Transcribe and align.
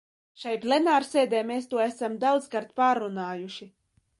Šeit 0.43 0.63
plenārsēdē 0.69 1.41
mēs 1.51 1.69
to 1.75 1.83
esam 1.89 2.15
daudzkārt 2.27 2.73
pārrunājuši. 2.81 3.73